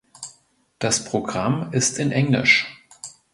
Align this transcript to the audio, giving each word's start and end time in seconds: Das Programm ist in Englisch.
Das 0.79 1.05
Programm 1.05 1.71
ist 1.73 1.99
in 1.99 2.11
Englisch. 2.11 2.65